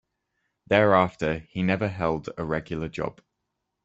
Thereafter, 0.65 1.45
he 1.51 1.61
never 1.61 1.87
held 1.87 2.27
a 2.35 2.43
regular 2.43 2.89
job. 2.89 3.21